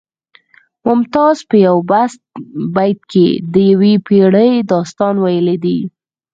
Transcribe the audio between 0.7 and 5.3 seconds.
ممتاز په یو بیت کې د یوې پیړۍ داستان